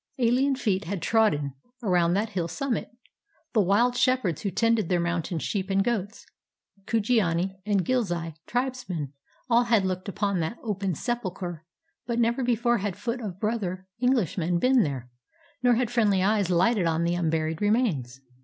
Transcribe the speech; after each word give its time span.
AHen 0.17 0.55
feet 0.57 0.85
had 0.85 0.99
trodden 0.99 1.53
around 1.83 2.15
that 2.15 2.29
hill 2.31 2.47
summit; 2.47 2.89
the 3.53 3.61
wild 3.61 3.95
shepherds 3.95 4.41
who 4.41 4.49
tended 4.49 4.89
their 4.89 4.99
mountain 4.99 5.37
sheep 5.37 5.69
and 5.69 5.83
goats, 5.83 6.25
Kujiani 6.87 7.59
and 7.67 7.85
Ghilzai 7.85 8.33
tribesmen, 8.47 9.13
all 9.47 9.65
had 9.65 9.85
looked 9.85 10.09
upon 10.09 10.39
that 10.39 10.57
open 10.63 10.95
sepulcher; 10.95 11.65
but 12.07 12.17
never 12.17 12.43
before 12.43 12.79
had 12.79 12.95
foot 12.95 13.21
of 13.21 13.39
brother 13.39 13.85
EngHshman 14.01 14.59
been 14.59 14.81
there, 14.81 15.11
nor 15.61 15.75
had 15.75 15.91
friendly 15.91 16.23
eyes 16.23 16.49
lighted 16.49 16.87
on 16.87 17.03
the 17.03 17.13
unburied 17.13 17.61
remains. 17.61 18.21